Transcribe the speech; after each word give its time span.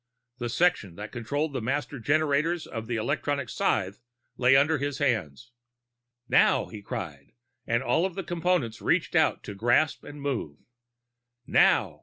The 0.39 0.49
section 0.49 0.95
that 0.95 1.11
controlled 1.11 1.53
the 1.53 1.61
master 1.61 1.99
generators 1.99 2.65
of 2.65 2.87
the 2.87 2.95
electronic 2.95 3.49
scythe 3.49 4.01
lay 4.35 4.55
under 4.55 4.79
his 4.79 4.97
hands. 4.97 5.51
"Now!" 6.27 6.65
he 6.65 6.81
cried, 6.81 7.33
and 7.67 7.83
all 7.83 8.07
of 8.07 8.15
the 8.15 8.23
Components 8.23 8.81
reached 8.81 9.15
out 9.15 9.43
to 9.43 9.53
grasp 9.53 10.03
and 10.03 10.19
move. 10.19 10.57
"Now!" 11.45 11.99